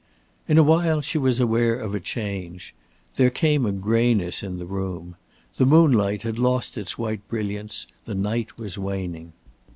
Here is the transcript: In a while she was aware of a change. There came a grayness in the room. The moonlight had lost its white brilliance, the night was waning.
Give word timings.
In 0.47 0.57
a 0.57 0.63
while 0.63 1.01
she 1.01 1.19
was 1.19 1.39
aware 1.39 1.75
of 1.75 1.93
a 1.93 1.99
change. 1.99 2.73
There 3.17 3.29
came 3.29 3.67
a 3.67 3.71
grayness 3.71 4.41
in 4.41 4.57
the 4.57 4.65
room. 4.65 5.15
The 5.57 5.65
moonlight 5.67 6.23
had 6.23 6.39
lost 6.39 6.75
its 6.75 6.97
white 6.97 7.27
brilliance, 7.27 7.85
the 8.05 8.15
night 8.15 8.57
was 8.57 8.79
waning. 8.79 9.33